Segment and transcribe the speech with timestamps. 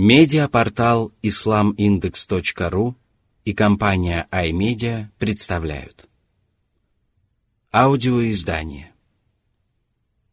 [0.00, 2.94] Медиапортал islamindex.ru
[3.44, 6.08] и компания iMedia представляют.
[7.72, 8.92] Аудиоиздание.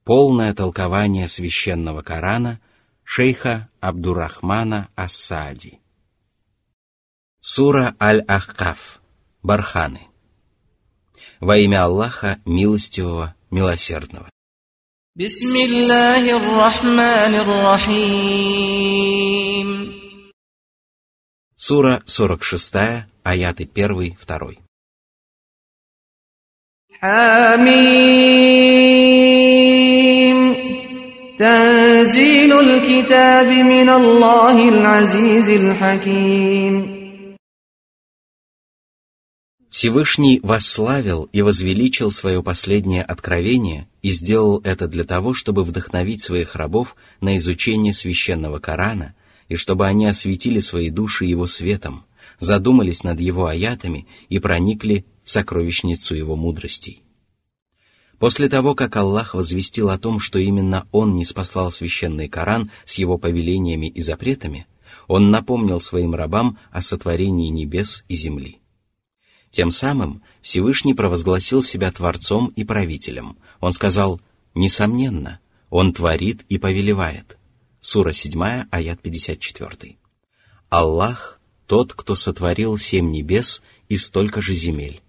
[0.04, 2.62] Полное толкование священного Корана
[3.04, 5.80] шейха Абдурахмана Ассади.
[7.40, 9.02] Сура Аль-Ахкаф.
[9.42, 10.02] Барханы.
[11.40, 14.30] Во имя Аллаха, милостивого, милосердного.
[15.17, 18.91] بسم الله الرحمن الرحيم
[21.57, 24.57] Сура 46, аяты 1, 2.
[27.01, 28.01] حميم
[31.39, 37.01] تنزيل الكتاب من الله العزيز الحكيم
[39.76, 46.56] Всевышний восславил и возвеличил свое последнее откровение и сделал это для того, чтобы вдохновить своих
[46.56, 49.16] рабов на изучение священного Корана
[49.50, 52.06] и чтобы они осветили свои души его светом,
[52.40, 57.04] задумались над его аятами и проникли в сокровищницу его мудростей.
[58.18, 62.94] После того, как Аллах возвестил о том, что именно Он не спаслал священный Коран с
[62.94, 64.68] его повелениями и запретами,
[65.10, 68.62] Он напомнил своим рабам о сотворении небес и земли.
[69.56, 73.38] Тем самым Всевышний провозгласил себя Творцом и Правителем.
[73.62, 74.20] Он сказал,
[74.54, 75.40] несомненно,
[75.70, 77.38] Он творит и повелевает.
[77.80, 79.96] Сура 7, аят 54.
[80.68, 85.02] Аллах— тот, кто сотворил семь небес и столько же земель.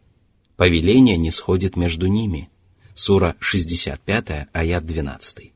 [0.55, 2.49] Повеление не сходит между ними.
[2.95, 5.53] Сура 65, аят 12.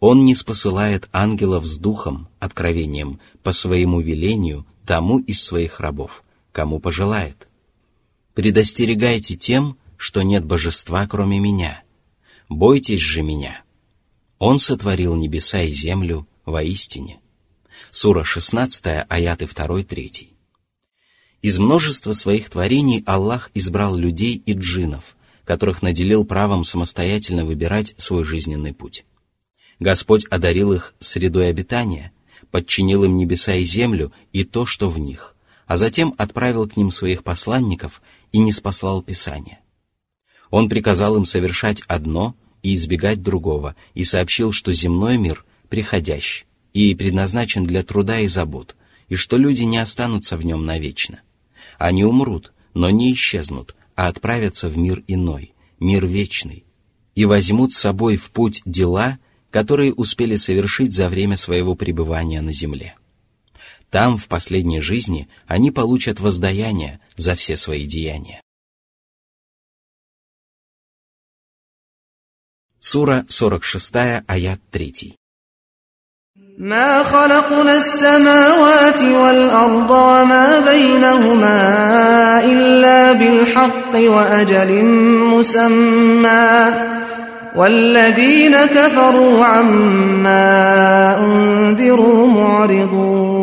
[0.00, 6.80] Он не спосылает ангелов с духом, откровением, по своему велению тому из своих рабов, кому
[6.80, 7.48] пожелает
[8.38, 11.82] предостерегайте тем, что нет божества, кроме меня.
[12.48, 13.64] Бойтесь же меня.
[14.38, 17.18] Он сотворил небеса и землю воистине.
[17.90, 20.28] Сура 16, аяты 2-3.
[21.42, 28.22] Из множества своих творений Аллах избрал людей и джинов, которых наделил правом самостоятельно выбирать свой
[28.22, 29.04] жизненный путь.
[29.80, 32.12] Господь одарил их средой обитания,
[32.52, 35.34] подчинил им небеса и землю и то, что в них,
[35.66, 38.00] а затем отправил к ним своих посланников
[38.32, 39.60] и не спаслал Писание.
[40.50, 46.94] Он приказал им совершать одно и избегать другого, и сообщил, что земной мир приходящий и
[46.94, 48.76] предназначен для труда и забот,
[49.08, 51.20] и что люди не останутся в нем навечно.
[51.78, 56.64] Они умрут, но не исчезнут, а отправятся в мир иной, мир вечный,
[57.14, 59.18] и возьмут с собой в путь дела,
[59.50, 62.97] которые успели совершить за время своего пребывания на земле.
[63.89, 68.41] Там, в последней жизни, они получат воздаяние за все свои деяния.
[72.79, 75.15] Сура 46, аят 3.
[76.57, 81.59] ما خلقنا السماوات والأرض وما بينهما
[82.45, 84.85] إلا بالحق وأجل
[85.33, 86.73] مسمى
[87.55, 93.36] والذين كفروا عما أنذروا معرضون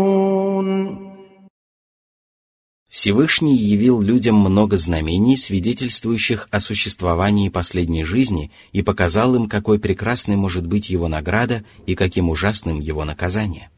[2.95, 10.37] Всевышний явил людям много знамений, свидетельствующих о существовании последней жизни, и показал им, какой прекрасной
[10.37, 13.69] может быть его награда и каким ужасным его наказание.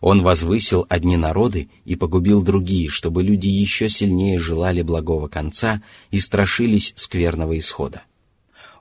[0.00, 6.18] Он возвысил одни народы и погубил другие, чтобы люди еще сильнее желали благого конца и
[6.18, 8.02] страшились скверного исхода.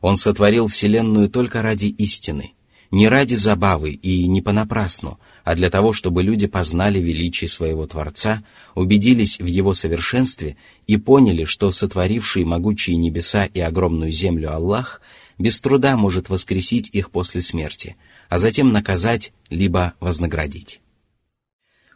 [0.02, 2.56] Он сотворил Вселенную только ради истины,
[2.90, 8.44] не ради забавы и не понапрасну, а для того, чтобы люди познали величие своего Творца,
[8.76, 10.58] убедились в его совершенстве
[10.88, 15.02] и поняли, что сотворивший могучие небеса и огромную землю Аллах
[15.38, 17.96] без труда может воскресить их после смерти,
[18.30, 20.82] а затем наказать, либо вознаградить.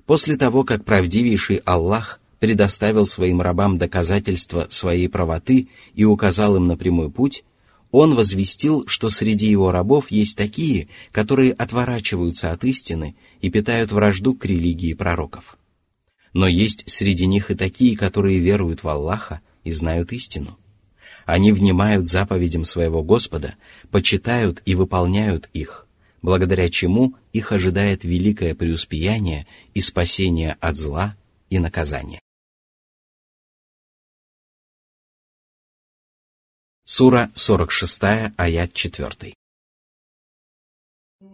[0.05, 6.77] После того, как правдивейший Аллах предоставил своим рабам доказательства своей правоты и указал им на
[6.77, 7.43] прямой путь,
[7.91, 14.33] он возвестил, что среди его рабов есть такие, которые отворачиваются от истины и питают вражду
[14.33, 15.59] к религии пророков.
[16.33, 20.57] Но есть среди них и такие, которые веруют в Аллаха и знают истину.
[21.25, 23.53] Они внимают заповедям своего Господа,
[23.91, 25.85] почитают и выполняют их,
[26.23, 31.15] благодаря чему их ожидает великое преуспеяние и спасение от зла
[31.51, 32.21] и наказания.
[36.83, 38.01] Сура 46,
[38.37, 39.35] аят 4.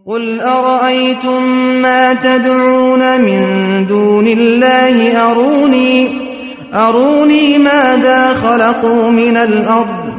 [0.06, 1.42] قل أرأيتم
[1.82, 3.42] ما تدعون من
[3.86, 6.08] دون الله أروني
[6.74, 10.12] أروني ماذا خلقوا من الأرض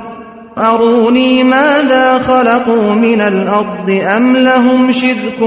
[0.57, 5.39] أروني ماذا خلقوا من الأرض أم لهم شرك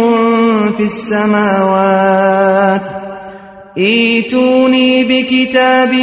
[0.77, 2.81] في السماوات
[3.78, 5.94] ايتوني بكتاب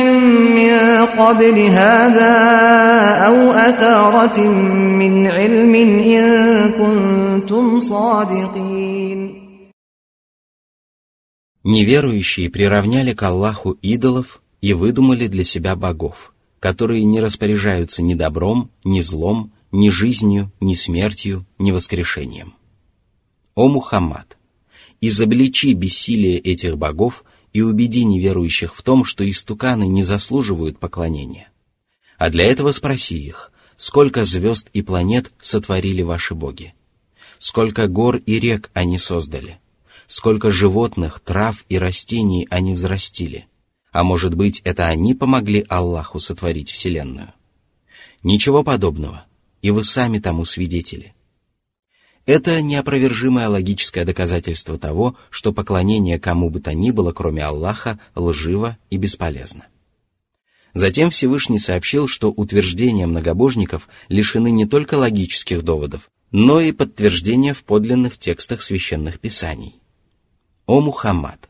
[0.56, 2.34] من قبل هذا
[3.26, 4.40] أو أثارة
[5.00, 9.38] من علم إن كنتم صادقين
[11.64, 18.70] Неверующие приравняли к Аллаху идолов и выдумали для себя богов, которые не распоряжаются ни добром,
[18.84, 22.54] ни злом, ни жизнью, ни смертью, ни воскрешением.
[23.54, 24.38] О Мухаммад!
[25.02, 31.49] Изобличи бессилие этих богов и убеди неверующих в том, что истуканы не заслуживают поклонения.
[32.17, 36.73] А для этого спроси их, сколько звезд и планет сотворили ваши боги?
[37.37, 39.59] Сколько гор и рек они создали?
[40.07, 43.47] сколько животных, трав и растений они взрастили.
[43.91, 47.33] А может быть, это они помогли Аллаху сотворить Вселенную?
[48.21, 49.25] Ничего подобного,
[49.61, 51.13] и вы сами тому свидетели.
[52.25, 58.77] Это неопровержимое логическое доказательство того, что поклонение кому бы то ни было, кроме Аллаха, лживо
[58.89, 59.67] и бесполезно.
[60.73, 67.63] Затем Всевышний сообщил, что утверждения многобожников лишены не только логических доводов, но и подтверждения в
[67.63, 69.75] подлинных текстах священных писаний.
[70.65, 71.49] «О Мухаммад!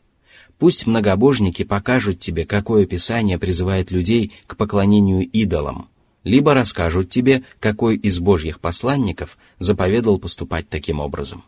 [0.58, 5.88] Пусть многобожники покажут тебе, какое Писание призывает людей к поклонению идолам,
[6.24, 11.44] либо расскажут тебе, какой из божьих посланников заповедал поступать таким образом».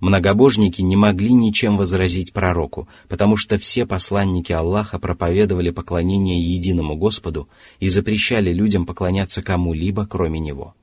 [0.00, 7.50] Многобожники не могли ничем возразить пророку, потому что все посланники Аллаха проповедовали поклонение единому Господу
[7.80, 10.74] и запрещали людям поклоняться кому-либо, кроме Него.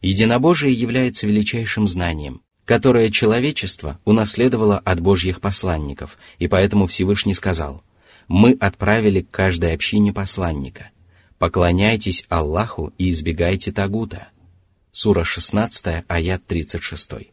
[0.00, 7.82] Единобожие является величайшим знанием, которое человечество унаследовало от Божьих посланников, и поэтому Всевышний сказал,
[8.28, 10.90] «Мы отправили к каждой общине посланника.
[11.40, 14.28] Поклоняйтесь Аллаху и избегайте Тагута».
[14.92, 17.32] Сура 16, аят 36.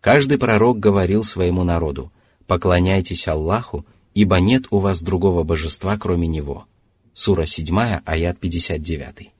[0.00, 2.10] Каждый пророк говорил своему народу,
[2.46, 3.84] «Поклоняйтесь Аллаху,
[4.14, 6.64] ибо нет у вас другого божества, кроме Него».
[7.12, 9.30] Сура 7, аят 59.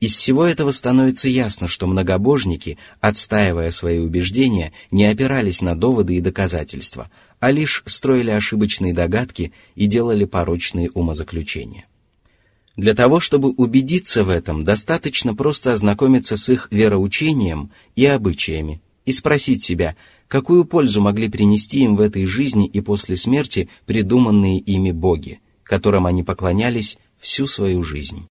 [0.00, 6.20] Из всего этого становится ясно, что многобожники, отстаивая свои убеждения, не опирались на доводы и
[6.20, 7.08] доказательства,
[7.38, 11.86] а лишь строили ошибочные догадки и делали порочные умозаключения.
[12.80, 19.12] Для того, чтобы убедиться в этом, достаточно просто ознакомиться с их вероучением и обычаями и
[19.12, 19.98] спросить себя,
[20.28, 26.06] какую пользу могли принести им в этой жизни и после смерти придуманные ими боги, которым
[26.06, 28.26] они поклонялись всю свою жизнь.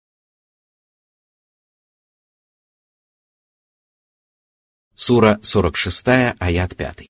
[4.96, 6.08] Сура 46,
[6.40, 7.08] аят 5.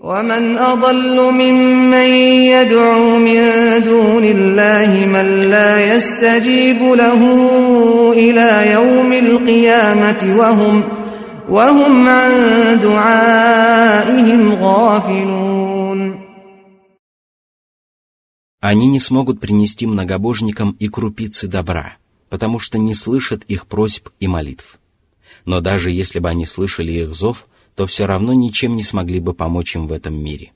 [0.00, 2.10] ومن أضل ممن
[2.54, 3.40] يدعو من
[3.84, 7.22] دون الله من لا يستجيب له
[8.12, 10.84] إلى يوم القيامة وهم
[11.48, 12.32] وهم عن
[12.82, 16.28] دعائهم غافلون
[18.60, 21.96] Они не смогут принести многобожникам и крупицы добра,
[22.28, 24.78] потому что не слышат их просьб и молитв
[25.48, 29.33] но даже если бы они слышали их зов, то все равно ничем не смогли бы
[29.33, 30.51] помочь им в этом мире.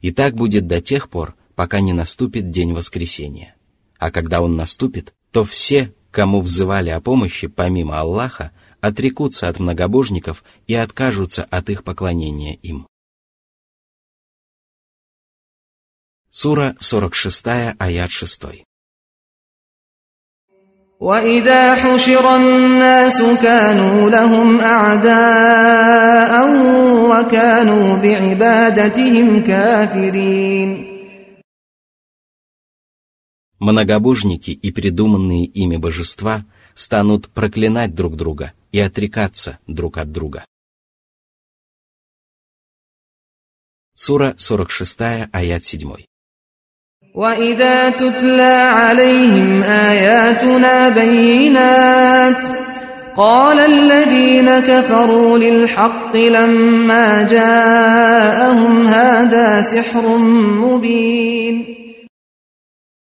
[0.00, 3.56] И так будет до тех пор, пока не наступит день воскресения.
[3.98, 10.44] А когда он наступит, то все, кому взывали о помощи помимо Аллаха, отрекутся от многобожников
[10.66, 12.86] и откажутся от их поклонения им.
[16.30, 17.46] Сура 46,
[17.78, 18.67] аят 6.
[20.99, 26.33] وإذا حشر الناس كانوا لهم أعداء
[27.11, 30.93] وكانوا بعبادتهم كافرين
[33.59, 36.45] Многобожники и придуманные ими божества
[36.75, 40.45] станут проклинать друг друга и отрекаться друг от друга.
[43.95, 46.05] Сура 46, аят 7.
[47.13, 49.63] وإذا تتلى عليهم
[50.27, 52.43] آياتنا بينات
[53.15, 60.17] قال الذين كفروا للحق لما جاءهم هذا سحر
[60.63, 61.65] مبين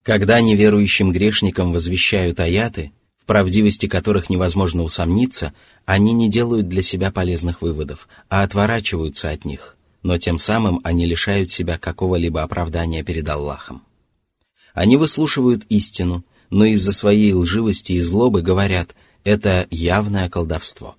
[0.05, 2.91] Когда неверующим грешникам возвещают аяты,
[3.23, 5.55] в правдивости которых невозможно усомниться,
[5.87, 11.07] они не делают для себя полезных выводов, а отворачиваются от них, но тем самым они
[11.07, 13.83] лишают себя какого-либо оправдания перед Аллахом.
[14.75, 20.96] Они выслушивают истину, но из-за своей лживости и злобы говорят «это явное колдовство».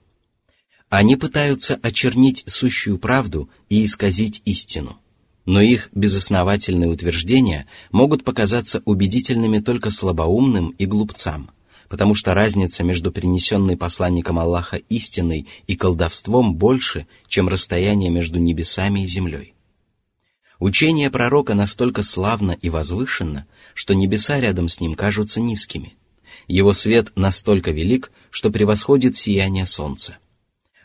[0.89, 4.99] Они пытаются очернить сущую правду и исказить истину,
[5.45, 11.51] но их безосновательные утверждения могут показаться убедительными только слабоумным и глупцам,
[11.91, 19.05] потому что разница между принесенной посланником Аллаха истиной и колдовством больше, чем расстояние между небесами
[19.05, 19.55] и землей.
[20.59, 25.95] Учение пророка настолько славно и возвышенно, что небеса рядом с ним кажутся низкими.
[26.49, 30.19] Его свет настолько велик, что превосходит сияние солнца.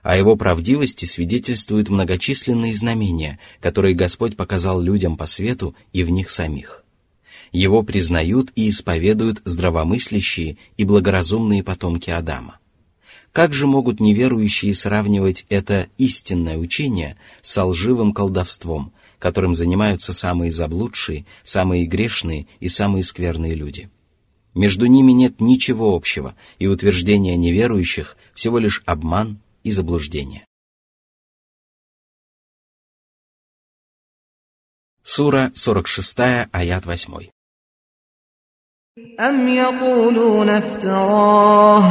[0.04, 6.30] О его правдивости свидетельствуют многочисленные знамения, которые Господь показал людям по свету и в них
[6.30, 6.84] самих.
[7.52, 12.60] Его признают и исповедуют здравомыслящие и благоразумные потомки Адама.
[13.32, 21.27] Как же могут неверующие сравнивать это истинное учение с лживым колдовством, которым занимаются самые заблудшие,
[21.43, 23.91] самые грешные и самые скверные люди?
[24.55, 30.45] Между ними нет ничего общего, и утверждение неверующих всего лишь обман и заблуждение.
[35.03, 36.19] Сура 46,
[36.53, 37.31] аят 8.
[39.21, 41.83] أم يقولون افتراه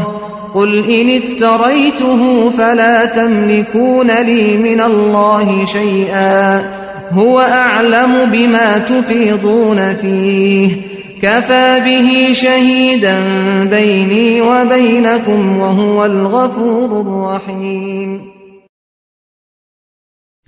[0.53, 6.80] قل إن افتريته فلا تملكون لي من الله شيئا
[7.12, 13.19] هو أعلم بما تفيضون فيه كفى به شهيدا
[13.63, 18.38] بيني وبينكم وهو الغفور الرحيم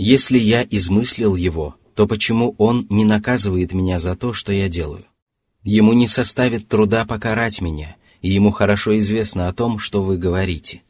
[0.02, 5.04] Если я измыслил его, то почему он не наказывает меня за то, что я делаю?
[5.64, 10.84] Ему не составит труда покарать меня, и ему хорошо известно о том, что вы говорите.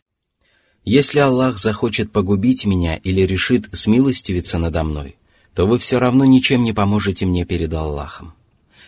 [0.85, 5.17] Если Аллах захочет погубить меня или решит смилостивиться надо мной,
[5.54, 8.34] то вы все равно ничем не поможете мне перед Аллахом.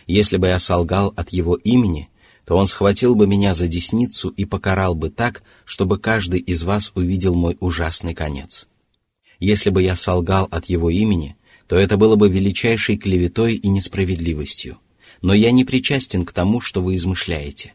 [0.05, 2.09] Если бы я солгал от Его имени,
[2.45, 6.91] то Он схватил бы меня за десницу и покарал бы так, чтобы каждый из вас
[6.95, 8.67] увидел мой ужасный конец.
[9.39, 11.35] Если бы я солгал от Его имени,
[11.67, 14.77] то это было бы величайшей клеветой и несправедливостью–
[15.21, 17.73] но я не причастен к тому, что вы измышляете.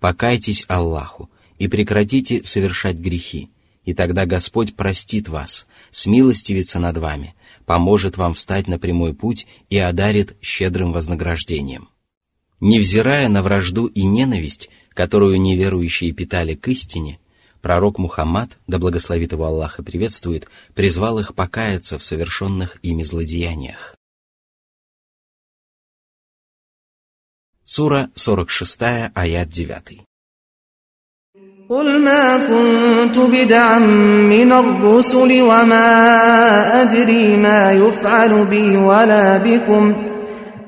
[0.00, 3.50] Покайтесь Аллаху и прекратите совершать грехи,
[3.84, 7.34] и тогда Господь простит вас, смилостивится над вами,
[7.68, 11.90] поможет вам встать на прямой путь и одарит щедрым вознаграждением.
[12.60, 17.20] Невзирая на вражду и ненависть, которую неверующие питали к истине,
[17.60, 23.96] пророк Мухаммад, да благословит его Аллах и приветствует, призвал их покаяться в совершенных ими злодеяниях.
[27.64, 28.80] Сура 46,
[29.14, 30.07] аят 9.
[31.69, 33.79] قل ما كنت بدعا
[34.29, 35.87] من الرسل وما
[36.81, 39.95] أدري ما يفعل بي ولا بكم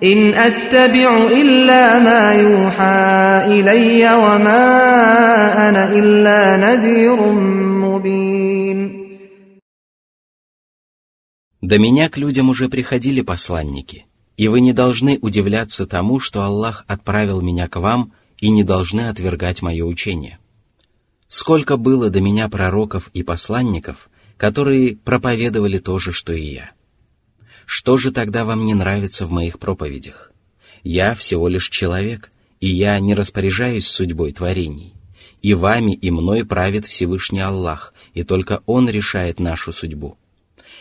[0.04, 4.64] إن أتبع إلا ما يوحى إلي وما
[5.70, 7.32] أنا إلا نذير
[7.86, 9.06] مبين
[11.62, 16.84] До меня к людям уже приходили посланники – и вы не должны удивляться тому, что Аллах
[16.88, 20.40] отправил меня к вам и не должны отвергать мое учение.
[21.31, 26.73] Сколько было до меня пророков и посланников, которые проповедовали то же, что и я.
[27.67, 30.33] Что же тогда вам не нравится в моих проповедях?
[30.83, 34.93] Я всего лишь человек, и я не распоряжаюсь судьбой творений.
[35.41, 40.19] И вами, и мной правит Всевышний Аллах, и только Он решает нашу судьбу.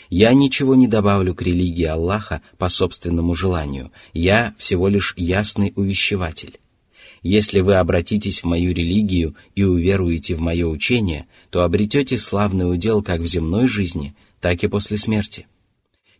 [0.10, 6.60] Я ничего не добавлю к религии Аллаха по собственному желанию, я всего лишь ясный увещеватель.
[7.22, 13.04] Если вы обратитесь в мою религию и уверуете в мое учение, то обретете славный удел
[13.04, 15.48] как в земной жизни, так и после смерти.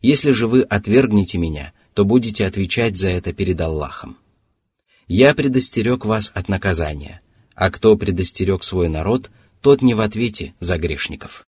[0.02, 4.18] Если же вы отвергнете меня, то будете отвечать за это перед Аллахом.
[5.08, 7.22] Я предостерег вас от наказания,
[7.56, 11.46] а кто предостерег свой народ, тот не в ответе за грешников.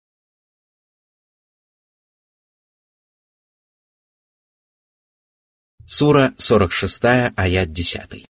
[5.86, 7.04] Сура 46,
[7.36, 8.26] аят 10.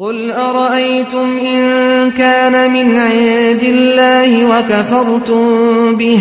[0.00, 6.20] قل أرأيتم إن كان من عند الله وكفرتم به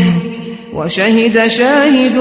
[0.74, 2.18] وشهد شاهد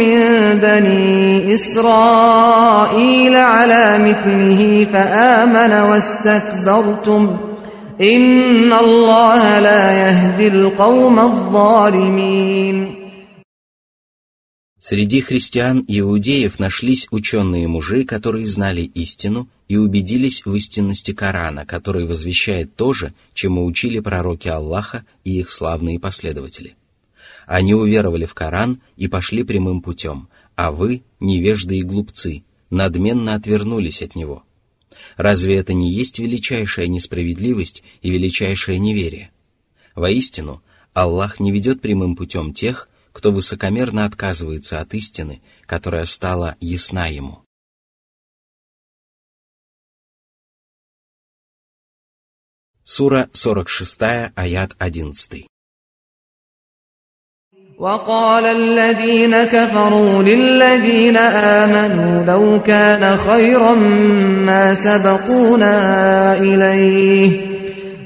[0.00, 0.18] من
[0.62, 7.36] بني إسرائيل على مثله فآمن واستكبرتم
[8.00, 12.98] إن الله لا يهدي القوم الظالمين
[14.80, 21.65] Среди христиан и иудеев нашлись ученые мужи, которые знали истину и убедились в истинности Корана,
[21.65, 26.75] который возвещает то же, чему учили пророки Аллаха и их славные последователи.
[27.47, 34.03] Они уверовали в Коран и пошли прямым путем, а вы, невежды и глупцы, надменно отвернулись
[34.03, 34.43] от него.
[35.17, 39.31] Разве это не есть величайшая несправедливость и величайшее неверие?
[39.95, 40.61] Воистину,
[40.93, 47.42] Аллах не ведет прямым путем тех, кто высокомерно отказывается от истины, которая стала ясна ему.
[52.84, 55.46] Сура 46, аят 11.
[57.78, 63.74] وقال الذين كفروا للذين آمنوا لو كان خيرا
[64.48, 65.76] ما سبقونا
[66.38, 67.46] إليه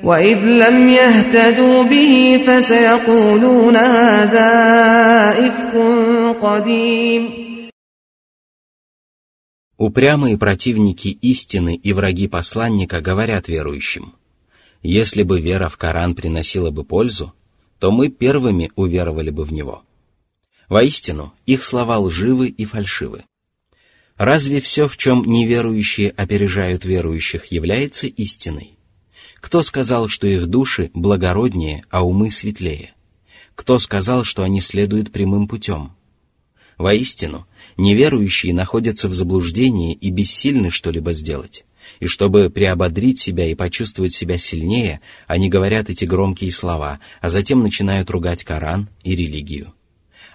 [0.05, 4.51] وإذ لم يهتدوا به فسيقولون هذا
[5.47, 5.75] إفك
[6.43, 7.43] قديم
[9.79, 14.13] Упрямые противники истины и враги посланника говорят верующим,
[14.84, 17.34] если бы вера в Коран приносила бы пользу,
[17.80, 19.84] то мы первыми уверовали бы в него.
[20.70, 23.24] Воистину, их слова лживы и фальшивы.
[24.18, 28.78] Разве все, в чем неверующие опережают верующих, является истиной?
[29.40, 32.96] Кто сказал, что их души благороднее, а умы светлее?
[33.54, 35.94] Кто сказал, что они следуют прямым путем?
[36.78, 41.66] Воистину, неверующие находятся в заблуждении и бессильны что-либо сделать.
[42.00, 47.62] И чтобы приободрить себя и почувствовать себя сильнее, они говорят эти громкие слова, а затем
[47.62, 49.74] начинают ругать Коран и религию.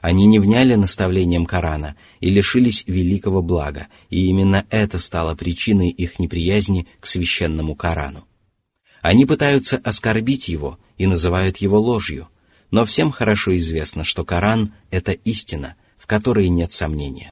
[0.01, 6.19] Они не вняли наставлением Корана и лишились великого блага, и именно это стало причиной их
[6.19, 8.27] неприязни к священному Корану.
[9.01, 12.29] Они пытаются оскорбить его и называют его ложью,
[12.73, 17.31] но всем хорошо известно, что Коран— это истина, в которой нет сомнения.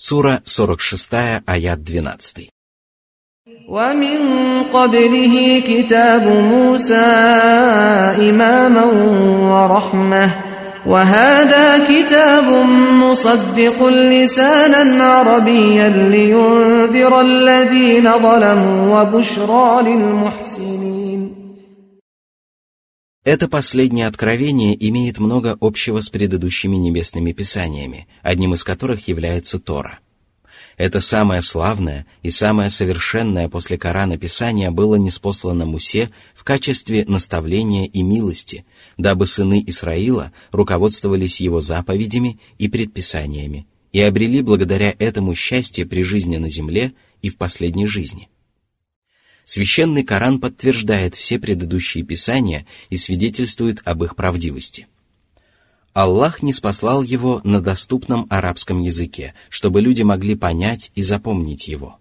[0.00, 2.48] Сура 46, аят 12.
[3.68, 4.18] ومن
[4.72, 6.94] قبله كتاب موسى
[8.30, 8.84] إماما
[9.52, 10.30] ورحمة
[10.86, 12.44] وهذا كتاب
[13.04, 21.34] مصدق لسانا عربيا لينذر الذين ظلموا وبشرى للمحسنين
[23.25, 29.97] Это последнее откровение имеет много общего с предыдущими небесными писаниями, одним из которых является Тора.
[30.77, 37.87] Это самое славное и самое совершенное после Корана Писание было неспослано Мусе в качестве наставления
[37.87, 38.63] и милости,
[38.95, 46.37] дабы сыны Исраила руководствовались его заповедями и предписаниями и обрели благодаря этому счастье при жизни
[46.37, 48.29] на земле и в последней жизни.
[49.45, 54.87] Священный Коран подтверждает все предыдущие писания и свидетельствует об их правдивости.
[55.93, 61.99] Аллах не спаслал его на доступном арабском языке, чтобы люди могли понять и запомнить его.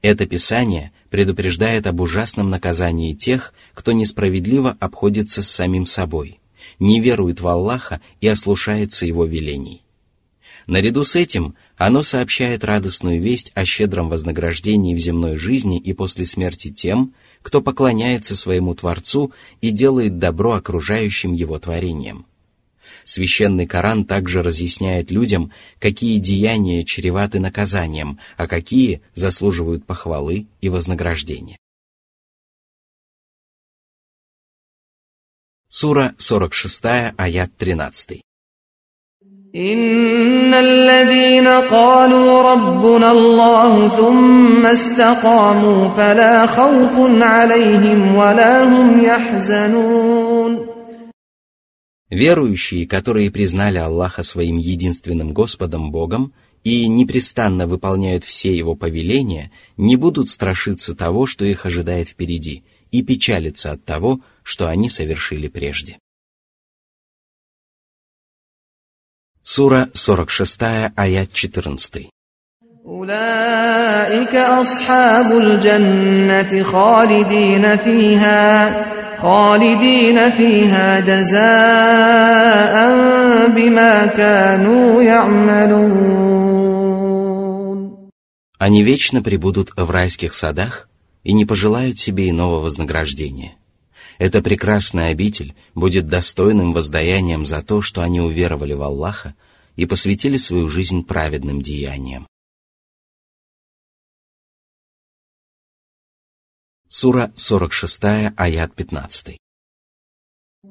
[0.00, 6.40] Это писание предупреждает об ужасном наказании тех, кто несправедливо обходится с самим собой,
[6.78, 9.82] не верует в Аллаха и ослушается его велений.
[10.66, 16.24] Наряду с этим оно сообщает радостную весть о щедром вознаграждении в земной жизни и после
[16.24, 22.26] смерти тем, кто поклоняется своему Творцу и делает добро окружающим его творениям.
[23.04, 31.56] Священный Коран также разъясняет людям, какие деяния чреваты наказанием, а какие заслуживают похвалы и вознаграждения.
[35.68, 36.84] Сура 46,
[37.16, 38.22] аят 13.
[39.55, 50.65] إن الذين قالوا ربنا الله ثم استقاموا فلا خوف عليهم ولا هم يحزنون
[52.11, 59.95] Верующие, которые признали Аллаха своим единственным Господом Богом и непрестанно выполняют все Его повеления, не
[59.95, 65.97] будут страшиться того, что их ожидает впереди, и печалиться от того, что они совершили прежде.
[69.47, 72.09] Сура 46, аят 14.
[72.85, 78.85] أولئك أصحاب الجنة خالدين فيها
[79.21, 82.75] خالدين فيها جزاء
[83.49, 86.45] بما كانوا يعملون
[88.57, 90.89] Они вечно пребудут в райских садах
[91.23, 93.57] и не пожелают себе иного вознаграждения.
[94.19, 99.35] Эта прекрасная обитель будет достойным воздаянием за то, что они уверовали в Аллаха
[99.75, 102.27] и посвятили свою жизнь праведным деяниям.
[106.87, 108.03] Сура 46,
[108.37, 109.37] аят 15.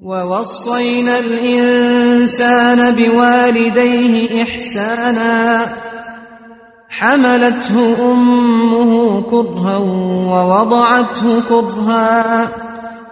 [0.03, 5.73] ووصينا الإنسان بوالديه إحسانا
[6.89, 12.49] حملته أمه كرها ووضعته كرها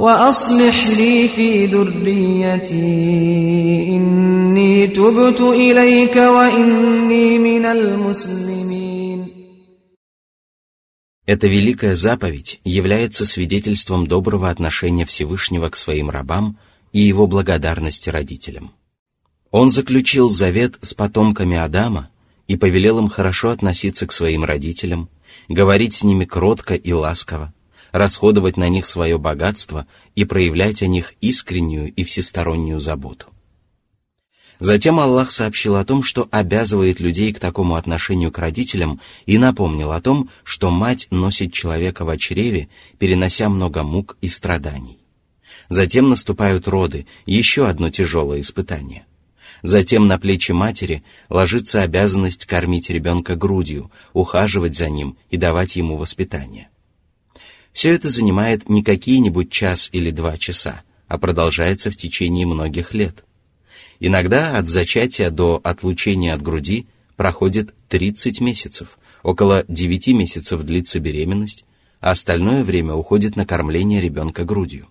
[0.00, 2.76] وأصلح لي في ذريتي
[3.88, 8.66] إني تبت إليك وإني من المسلمين
[11.26, 16.56] Эта великая заповедь является свидетельством доброго отношения Всевышнего к своим рабам
[16.92, 18.70] и его благодарности родителям.
[19.50, 22.10] Он заключил завет с потомками Адама
[22.46, 25.08] и повелел им хорошо относиться к своим родителям,
[25.48, 27.52] говорить с ними кротко и ласково,
[27.91, 33.27] расходовать на них свое богатство и проявлять о них искреннюю и всестороннюю заботу.
[34.59, 39.91] Затем Аллах сообщил о том, что обязывает людей к такому отношению к родителям и напомнил
[39.91, 44.99] о том, что мать носит человека в чреве, перенося много мук и страданий.
[45.67, 49.07] Затем наступают роды, еще одно тяжелое испытание.
[49.63, 55.97] Затем на плечи матери ложится обязанность кормить ребенка грудью, ухаживать за ним и давать ему
[55.97, 56.69] воспитание.
[57.73, 63.23] Все это занимает не какие-нибудь час или два часа, а продолжается в течение многих лет–
[64.03, 71.65] Иногда от зачатия до отлучения от груди проходит 30 месяцев, около 9 месяцев длится беременность,
[71.99, 74.87] а остальное время уходит на кормление ребенка грудью.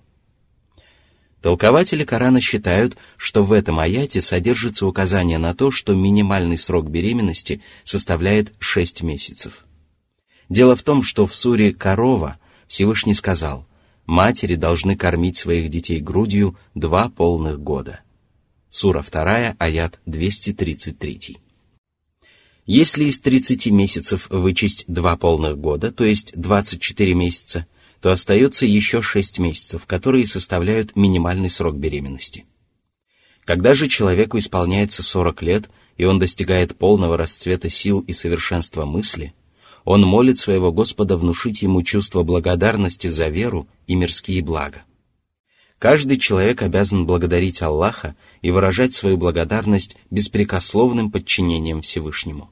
[1.42, 7.62] Толкователи Корана считают, что в этом аяте содержится указание на то, что минимальный срок беременности
[7.82, 9.64] составляет 6 месяцев.
[10.48, 12.38] Дело в том, что в суре «Корова»
[12.70, 13.66] Всевышний сказал,
[14.06, 18.00] матери должны кормить своих детей грудью два полных года–
[18.70, 21.38] Сура 2, аят 233.
[22.66, 27.66] Если из 30 месяцев вычесть два полных года, то есть 24 месяца,
[28.00, 32.46] то остается еще 6 месяцев, которые составляют минимальный срок беременности.
[33.44, 39.35] Когда же человеку исполняется 40 лет, и он достигает полного расцвета сил и совершенства мысли,
[39.84, 44.82] он молит своего Господа внушить ему чувство благодарности за веру и мирские блага.
[45.78, 52.50] Каждый человек обязан благодарить Аллаха и выражать свою благодарность беспрекословным подчинением Всевышнему.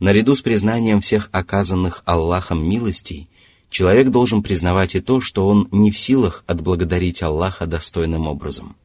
[0.00, 3.28] Наряду с признанием всех оказанных Аллахом милостей,
[3.70, 8.76] человек должен признавать и то, что он не в силах отблагодарить Аллаха достойным образом.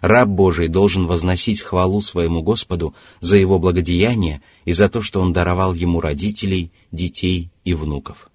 [0.00, 5.32] Раб Божий должен возносить хвалу своему Господу за его благодеяние и за то, что он
[5.32, 8.30] даровал ему родителей, детей и внуков.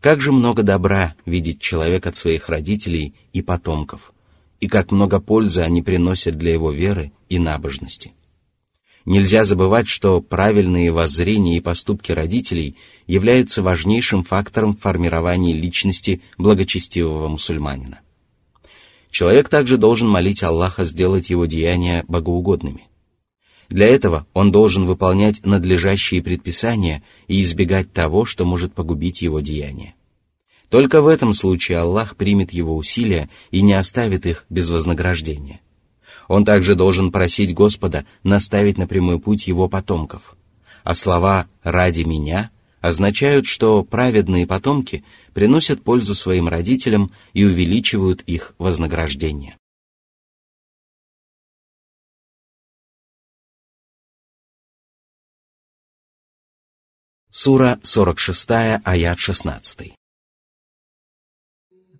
[0.00, 4.12] Как же много добра видит человек от своих родителей и потомков,
[4.60, 8.12] и как много пользы они приносят для его веры и набожности.
[9.04, 18.00] Нельзя забывать, что правильные воззрения и поступки родителей являются важнейшим фактором формирования личности благочестивого мусульманина.
[19.16, 22.86] Человек также должен молить Аллаха сделать его деяния богоугодными.
[23.70, 29.94] Для этого он должен выполнять надлежащие предписания и избегать того, что может погубить его деяния.
[30.68, 35.62] Только в этом случае Аллах примет его усилия и не оставит их без вознаграждения.
[36.28, 40.36] Он также должен просить Господа наставить на прямой путь его потомков.
[40.84, 42.50] А слова «ради меня»
[42.85, 45.03] означают, что праведные потомки
[45.33, 49.57] приносят пользу своим родителям и увеличивают их вознаграждение.
[57.29, 58.49] Сура 46,
[58.83, 59.93] аят 16.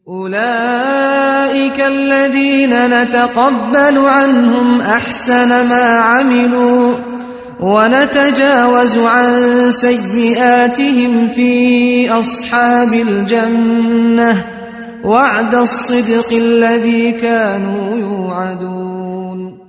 [0.07, 7.04] أولئك الذين نتقبل عنهم أحسن ما عملوا
[7.59, 14.45] ونتجاوز عن سيئاتهم في أصحاب الجنة
[15.03, 19.61] وعد الصدق الذي كانوا يوعدون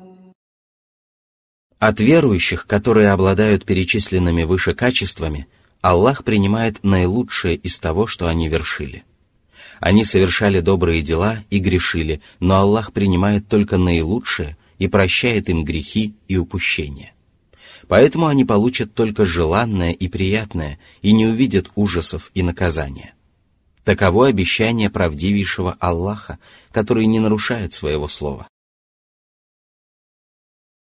[1.80, 5.48] От верующих, которые обладают перечисленными выше качествами,
[5.80, 9.12] Аллах принимает наилучшее из того, что они вершили –
[9.82, 16.14] они совершали добрые дела и грешили, но Аллах принимает только наилучшее и прощает им грехи
[16.28, 17.14] и упущения.
[17.87, 23.13] Поэтому они получат только желанное и приятное и не увидят ужасов и наказания.
[23.83, 26.39] Таково обещание правдивейшего Аллаха,
[26.71, 28.47] который не нарушает своего слова.